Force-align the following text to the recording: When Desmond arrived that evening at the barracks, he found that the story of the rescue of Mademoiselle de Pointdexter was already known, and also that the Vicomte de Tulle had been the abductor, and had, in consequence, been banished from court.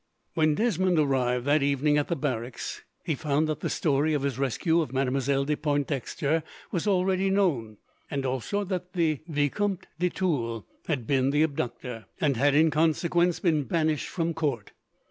When 0.33 0.55
Desmond 0.55 0.97
arrived 0.97 1.45
that 1.45 1.61
evening 1.61 1.99
at 1.99 2.07
the 2.07 2.15
barracks, 2.15 2.81
he 3.05 3.13
found 3.13 3.47
that 3.47 3.59
the 3.59 3.69
story 3.69 4.15
of 4.15 4.23
the 4.23 4.31
rescue 4.31 4.81
of 4.81 4.91
Mademoiselle 4.91 5.45
de 5.45 5.55
Pointdexter 5.55 6.41
was 6.71 6.87
already 6.87 7.29
known, 7.29 7.77
and 8.09 8.25
also 8.25 8.63
that 8.63 8.93
the 8.93 9.19
Vicomte 9.27 9.85
de 9.99 10.09
Tulle 10.09 10.65
had 10.87 11.05
been 11.05 11.29
the 11.29 11.43
abductor, 11.43 12.05
and 12.19 12.35
had, 12.35 12.55
in 12.55 12.71
consequence, 12.71 13.39
been 13.39 13.65
banished 13.65 14.07
from 14.07 14.33
court. 14.33 14.71